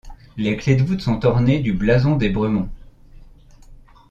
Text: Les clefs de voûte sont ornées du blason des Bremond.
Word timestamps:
Les 0.35 0.57
clefs 0.57 0.79
de 0.79 0.83
voûte 0.87 1.01
sont 1.01 1.27
ornées 1.27 1.59
du 1.59 1.73
blason 1.73 2.15
des 2.15 2.31
Bremond. 2.31 2.71